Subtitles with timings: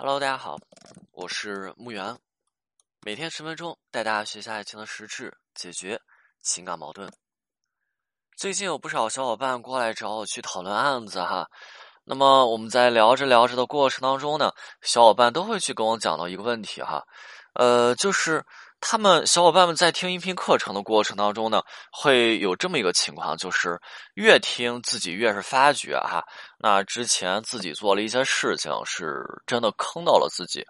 [0.00, 0.56] Hello，大家好，
[1.10, 2.16] 我是木源，
[3.00, 6.00] 每天十分钟带大家学习爱情的实质，解决
[6.40, 7.12] 情感矛盾。
[8.36, 11.50] 最近有不少小伙伴过来找我去讨论案子哈，
[12.04, 17.04] 那么我们在聊着聊着的过程当中呢，小伙伴都会去跟我讲到一个问题哈，
[17.58, 18.42] 呃，就是。
[18.80, 21.60] 他们小伙伴们在听音频课程的过程当中呢，
[21.90, 23.76] 会有这么一个情况，就是
[24.14, 26.22] 越听自己越是发觉哈，
[26.60, 30.64] 那之前自己做了一些事情，是真的坑到了自己。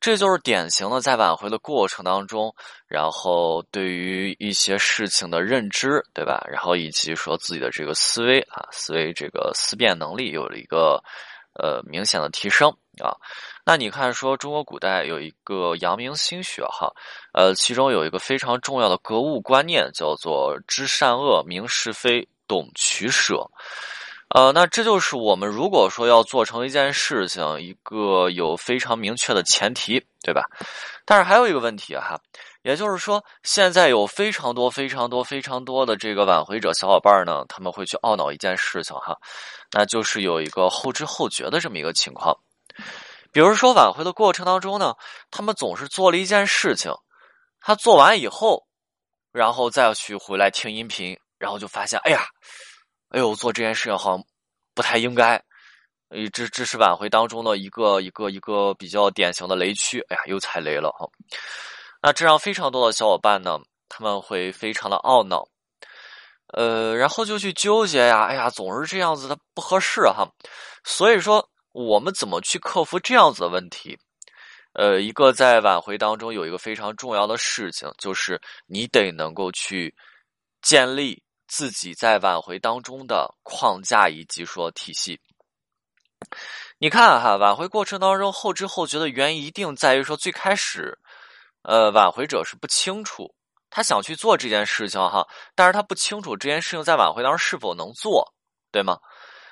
[0.00, 2.54] 这就是典型的在挽回的过程当中，
[2.88, 6.42] 然后对于一些事情的认知，对吧？
[6.50, 11.02] 然后以及说自己的这个思维啊，思维这个思辨能力有了一个
[11.58, 12.68] 呃明显的提升
[13.02, 13.16] 啊。
[13.64, 16.92] 那你看，说中国古代有一个阳明心学，哈，
[17.32, 23.44] 呃，其中有一个非常重要的格物观念，叫做知善恶、明是非、懂取舍。
[24.28, 30.42] 呃，那这就是我们如果说要做成一件事情，一个有非常明确的前提，对吧？
[31.04, 32.20] 但是还有一个问题哈，
[32.66, 39.16] 也就是说，现在有非常多、非常多、非常多的这个挽回者小伙伴呢，他们会去懊恼一件事情哈，
[39.70, 42.36] 那就是有一个后知后觉的这么一个情况。
[43.30, 44.96] 比如说挽回的过程当中呢，
[45.30, 46.92] 他们总是做了一件事情，
[47.60, 48.66] 他做完以后，
[49.30, 52.26] 然后再去回来听音频，然后就发现，哎呀，
[53.10, 54.24] 哎呦，做这件事情好像
[54.74, 55.40] 不太应该，
[56.08, 61.08] 诶，这这是挽回当中的一个一个一个比较典型的雷区，哎呀，又踩雷了哈。
[62.06, 65.48] 那这让非常多的小伙伴呢，他们会非常的懊恼，
[66.54, 70.24] 呃，然后就去纠结呀，哎呀，总是这样子的不合适哈，
[70.84, 71.50] 所以说。
[71.72, 73.98] 我们怎么去克服这样子的问题？
[74.72, 79.94] 呃，一个在挽回当中有一个非常重要的事情，就是你得能够去
[80.62, 85.20] 建立自己在挽回当中的框架以及说体系。
[86.78, 90.98] 你看哈，挽回过程当中后知后觉的原因，一定在于说最开始，
[91.66, 93.28] 呃，挽回者是不清楚
[93.68, 95.26] 他想去做这件事情哈，
[95.56, 98.32] 但是他不清楚这件事情在挽回当中是否能做，
[98.70, 98.96] 对吗？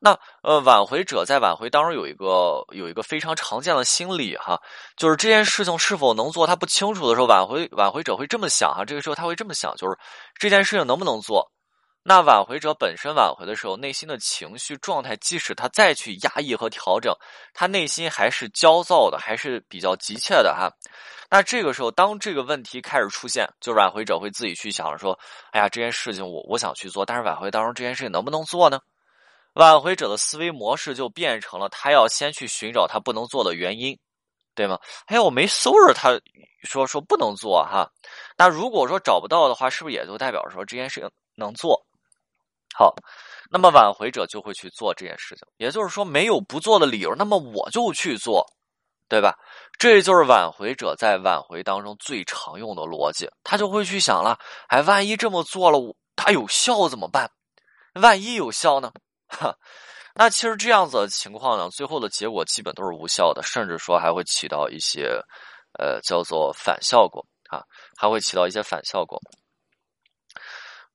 [0.00, 4.60] 那呃，挽回者在挽回当中有一个有一个非常常见的心理哈，
[4.96, 9.98] 就是这件事情是否能做，他不清楚的时候，挽回挽回者会这么想哈，这个时候他会这么想，就是
[10.38, 11.50] 这件事情能不能做？
[12.04, 17.12] 那挽回者本身挽回的时候，内心的情绪状态，即使他再去压抑和调整，
[17.52, 20.70] 他内心还是焦躁的，还是比较急切的哈。
[21.30, 25.18] 那这个时候，当这个问题开始出现，就挽回者会自己去想说，
[25.50, 28.80] 哎呀，这件事情我我想去做，但是挽回当中这件事情能不能做呢？
[29.54, 33.98] 挽回者的思维模式就变成了，他要先去寻找他不能做的原因，
[34.54, 34.78] 对吗？
[35.06, 36.10] 哎，我没收拾他，
[36.62, 37.90] 说说不能做哈。
[38.36, 41.86] 那如果说找不到的话，是不是也就代表说这件事情能做？
[42.74, 42.94] 好，
[43.50, 48.46] 那么挽回者就会去做这件事情，也就是说没有不做的理由，那么我就去做，
[49.08, 49.34] 对吧？
[49.78, 55.78] 这就是挽回者在挽回当中最常用的逻辑，他就会去想了，哎，万一这么做了，
[56.16, 57.30] 它有效怎么办？
[57.94, 58.90] 万一有效呢？
[59.28, 59.54] 哈，
[60.14, 65.20] 那其实这样子的情况呢，最后的结果基本都是无效的，甚至说还会起到一些，
[65.78, 67.62] 呃，叫做反效果啊，
[67.96, 69.20] 还会起到一些反效果。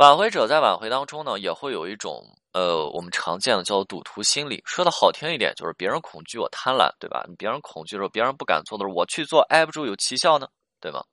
[0.01, 4.59] 挽回者在挽回当中呢，也会有一种呃，我们常见的叫赌徒心理。
[4.66, 7.23] 说的好听一点，就是别人恐惧我贪婪，对吧？
[7.38, 10.47] 别人恐惧的时候，别人不敢做的时候，我去做，挨不住有奇效呢，
[10.79, 11.03] 对吗？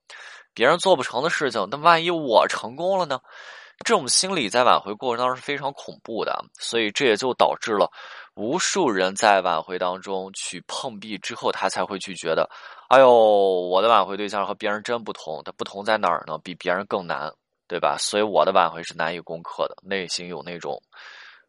[0.54, 3.20] 别人做不成的事情，那万一我成功了呢？
[3.84, 7.90] 这种心理在挽回过程当中是非常恐怖的，所以这也就导致了
[8.36, 12.48] 无数人在挽回当中去碰壁之后，他才会去觉得，
[12.88, 16.38] 哎呦，我的挽回对象和别人真不同，他不同在哪儿呢？
[16.38, 17.30] 比别人更难，
[17.68, 17.96] 对吧？
[17.98, 20.82] 所以我的挽回是难以攻克的，内心有那种，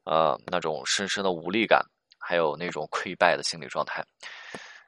[0.03, 1.81] 呃，那种深深的无力感，
[2.19, 4.03] 还有那种溃败的心理状态。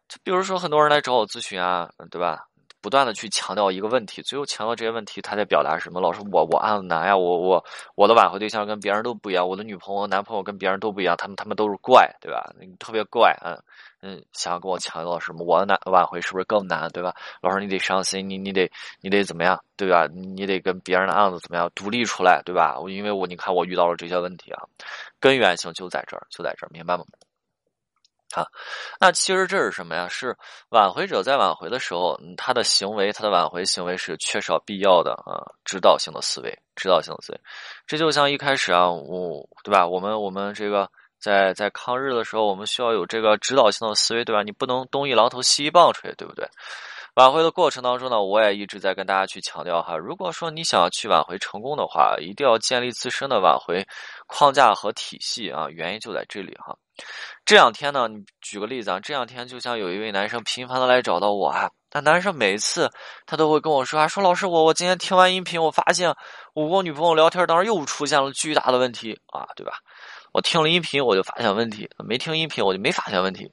[0.08, 2.46] 就比如说，很多人来找我咨询啊，对吧？
[2.82, 6.02] 不断的去强调一个问题，最后强调这些问题，他在表达什么？
[6.02, 7.64] 老师，我我案子难呀，我我
[7.96, 12.52] 我的挽回对象跟别人都不一样，我的女朋友、男朋友跟别人都不一样，他们他们都是怪，对吧？
[12.80, 13.56] 特别怪，嗯
[14.02, 15.46] 嗯，想要跟我强调什么？
[15.46, 17.14] 我的难挽回是不是更难，对吧？
[17.42, 18.70] 老师，你得伤心，你你得
[19.02, 20.08] 你得怎么样，对吧？
[20.08, 22.78] 你得跟别人的案子怎么样独立出来，对吧？
[22.90, 24.64] 因为我你看我遇到了这些问题啊，
[25.20, 27.06] 根源性就在这儿，就在这儿，明白吗？
[28.36, 28.46] 啊，
[29.00, 30.08] 那其实这是什么呀？
[30.08, 30.36] 是
[30.70, 37.40] 挽回者在挽回的时候，他的行为，他的挽回行为是缺少必要的啊，指导性的思维，指导性的思维。
[37.86, 39.88] 这就像一开始啊，我对吧？
[39.88, 40.90] 我们我们这个
[41.20, 44.44] 在在抗日的时候，我们需要有这个指导性的思维，对吧？
[44.44, 46.48] 你不能东一榔头西一棒槌，对不对？
[47.16, 53.86] 挽回的过程当中呢，我也一直在跟大家去强调哈，如果说你想要去挽回成功的话，一定要建立自身的挽回
[54.34, 56.74] 框架和体系啊，原因就在这里哈。
[57.46, 62.90] 这两天呢，你举个例子啊，这两天就像有一位男生频繁的来找到我啊，但男生每次
[63.26, 66.16] 他都会跟我说啊，说老师我我今天听完音频，我发现
[66.54, 69.74] 我跟我女朋友聊天当时又出现了巨大的问题啊，对吧？
[70.32, 73.52] 我听了音频我就发现问题，没听音频我就没发现问题，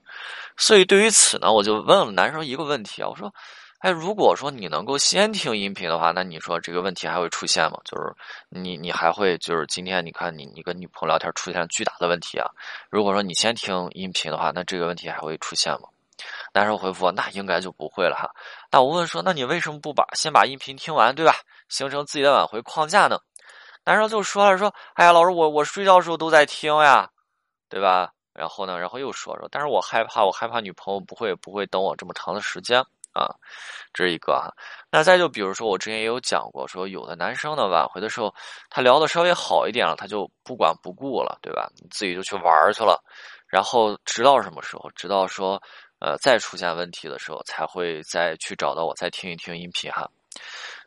[0.57, 3.35] 所以对于此呢，我就问了男生一个问题啊，我说。
[3.79, 7.79] 哎，如果说你能够先听音频的话，那你说这个问题还会出现吗？
[7.85, 8.13] 就是
[8.49, 12.51] 你你还会就是今天你看你你跟女朋友聊天出现巨大的问题啊？
[12.91, 15.89] 如果说你先听音频的话，那这个问题还会出现吗？
[16.53, 18.29] 男生回复那应该就不会了哈。
[18.73, 21.37] 那我问说，那你为什么不把先把音频听完，对吧？
[21.69, 23.21] 形成自己的挽回框架呢？
[23.85, 27.09] 男生就说了说，哎呀，老师我我睡觉的时候都在听呀，
[27.69, 28.13] 对吧？
[28.35, 32.85] 然后呢，然后又说说，但是我害怕，我害怕女朋友不会不会等我这么长的时间。
[33.19, 33.35] 啊，
[33.93, 34.49] 这是一个啊。
[34.91, 38.35] 那再就比如说，我之前也有讲过，说有的男生呢，挽回的时候，
[38.71, 41.69] 他聊的稍微好一点了，他就不管不顾了，对吧？
[41.77, 42.99] 你自己就去玩去了，
[43.49, 44.91] 然后直到什么时候？
[44.93, 45.61] 直到说，
[46.01, 50.09] 呃，再出现问题的时候，才会再去找到我，再听一听音频哈。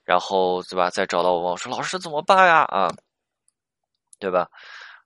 [0.04, 0.89] 然后对吧？
[0.89, 2.89] 再找到我，我说：“老师怎么办呀？”啊，
[4.19, 4.48] 对吧？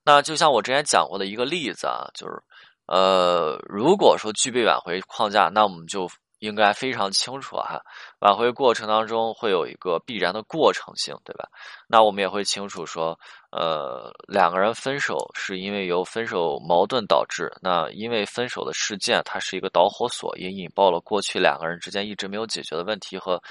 [0.04, 2.42] 那就像我之前讲过的一个例子啊，就是，
[2.88, 6.07] 呃，如果说具备挽回框架，那我们就。
[6.39, 7.81] 应该非常清楚哈，
[8.19, 11.47] 挽回过程当中会有一个必然的过程性，对吧？
[11.87, 13.17] 那我们也会清楚说，
[13.51, 23.41] 呃，两个人分手是因为由分手矛盾导致，那因为分手的事件它是一个导火索，也引爆了过去两个人之间一直没有解决的问题和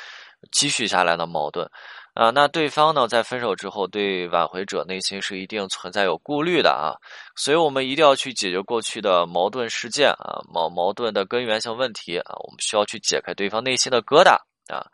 [0.53, 1.69] 积蓄下来的矛盾。
[2.15, 6.95] 啊，那对方呢，在分手之后，对挽回者内心是一定存在有顾虑的啊，
[7.35, 14.37] 所以我们一定要去解决过去的矛盾事件啊，矛矛盾的根源性问题啊，我们需要去解开对方内心的疙瘩
[14.73, 14.87] 啊。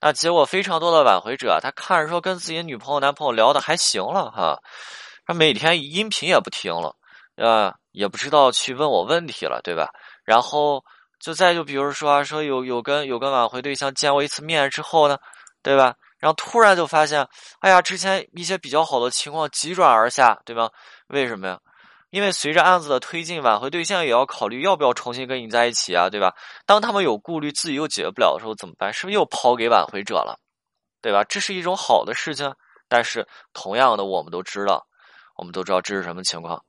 [0.00, 4.58] 那结果非常多的挽回者，他看着说跟自己女朋友、男朋友聊的还行了哈，
[5.26, 6.96] 他每天音频也不听了
[7.36, 9.90] 啊，也不知道去问我问题了，对吧？
[10.24, 10.82] 然后
[11.20, 15.18] 就再就比如说啊说有有跟有跟挽回对象见过一次面之后呢，
[15.62, 15.94] 对吧？
[16.22, 17.26] 然后突然就发现，
[17.58, 20.70] 哎呀，之前一些比较好的情况急转而下，对吗？
[21.08, 21.58] 为什么呀？
[22.10, 26.32] 因为随着案子的推进，挽回对象也要考虑要不要重新跟你在一起啊，对吧？
[26.64, 28.92] 当他们有顾虑，自己又解决不了的时候，怎么办？
[28.92, 30.38] 是不是又抛给挽回者了？
[31.00, 31.24] 对吧？
[31.24, 32.54] 这是一种好的事情，
[32.88, 34.86] 但是同样的，我们都知道，
[35.36, 36.64] 我们都知道这是什么情况？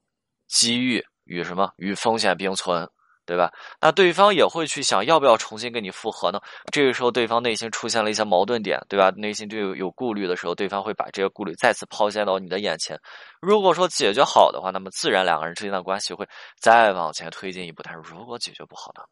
[0.47, 2.89] 机遇与什么与风险并存。
[3.25, 3.51] 对吧？
[3.79, 6.39] 那对方也会去想要不要重新跟你复合呢？
[6.71, 9.11] 这个时候，对方内心出现了一些矛盾点，对吧？
[9.15, 12.99] 内心就有有顾虑的时候，对方会把这个顾虑再次抛现到你的眼前。
[13.41, 16.27] 如果说解决好的话，那么自然两个人之间的关系会
[16.59, 17.81] 再往前推进一步。
[17.83, 19.03] 但是如果解决不好呢？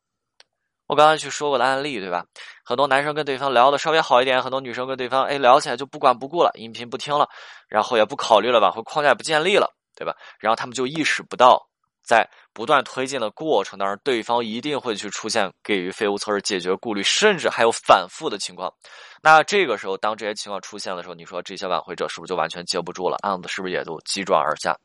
[0.87, 2.25] 我刚才去说过的案例，对吧？
[2.65, 7.29] 很多男生跟对方聊的稍微好一点，很多女生跟对方哎聊起来就不管不顾了，音频不听了，
[7.69, 10.13] 然后也不考虑了，挽回框架不建立了，对吧？
[10.37, 11.65] 然后他们就意识不到。
[12.11, 18.73] 在不断推进的过程当中，对方一定会去出现给予废物测试解决顾虑，甚至还有反复的情况。
[19.21, 23.15] 那这个时候，当这些情况出现的时候，你说这些挽回者是不是就完全接不住了？
[23.21, 24.77] 案子是不是也都急转而下？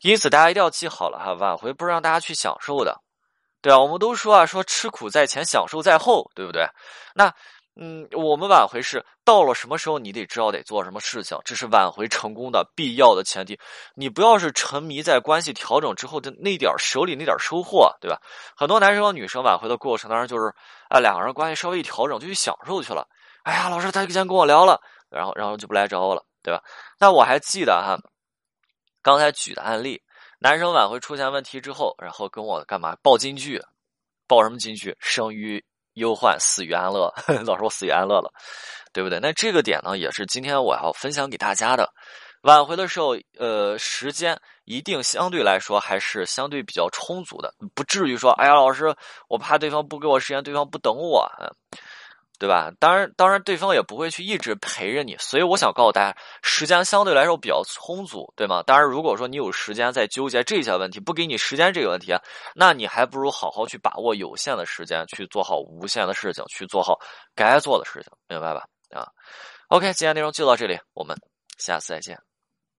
[0.00, 3.00] 因此，大家一定要记好了哈，挽回不是让大家去享受的，
[3.62, 6.66] 对啊，我们都说啊，说吃苦在前，享受在后，对不对？
[7.14, 7.32] 那。
[7.80, 13.56] 嗯，我们挽回是到了什么时候，你得知道得做什么事情，这是挽回成功的必要的前提。
[13.94, 18.20] 你不要是沉迷在关系调整之后的那点手里那点收获，对吧？
[18.56, 20.52] 很多男生和女生挽回的过程当中，就是
[20.88, 23.06] 啊，两个人关系稍微一调整就去享受去了。
[23.44, 26.60] 哎呀，老师他之前跟我聊了，然后然后就不来找我了，对吧？
[26.98, 27.96] 那我还记得哈，
[29.02, 30.02] 刚才举的案例，
[30.40, 33.62] 男生挽回出现问题之后，然后跟我干嘛报金句，
[34.26, 34.96] 报什么金句？
[34.98, 35.64] 生于。
[35.98, 37.12] 忧患死于安乐，
[37.46, 38.32] 老师我死于安乐了，
[38.92, 39.20] 对不对？
[39.20, 41.88] 那这个点呢，也是今天我要分享给大家的。
[42.42, 48.94] 挽回的时候，呃，时间一定相对来说还是相对比较充足的，不至于说，哎呀，老师，
[49.28, 51.28] 我怕对方不给我时间，对方不等我。
[52.38, 52.70] 对吧？
[52.78, 58.62] 当然，当然，对方也不会去一直陪着你，所以我想告诉大家，时间相对来说比较充足，对吗？
[58.62, 62.14] 当然，如果说你有时间在纠结这些问题，不给你时间这个问题，
[62.54, 66.96] 那你还不如好好去把握有限的时间，去做好无限的事情，去做好
[67.34, 68.62] 该做的事情，明白吧？
[68.94, 69.08] 啊
[69.68, 71.16] ，OK，今天内容就到这里，我们
[71.58, 72.27] 下次再见。